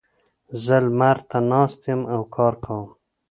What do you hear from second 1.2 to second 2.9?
ته ناست یم او کار کوم.